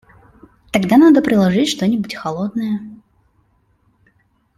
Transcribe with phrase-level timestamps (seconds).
[0.71, 2.79] Тогда надо приложить что-нибудь холодное.